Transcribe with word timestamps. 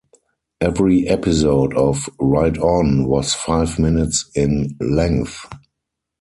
Every 0.59 1.07
episode 1.07 1.75
of 1.75 2.09
"Write 2.19 2.57
On" 2.57 3.05
was 3.05 3.35
five 3.35 3.77
minutes 3.77 4.31
in 4.33 4.75
length. 4.79 5.45